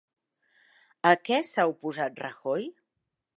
[1.09, 2.67] A què s'ha oposat Rajoy?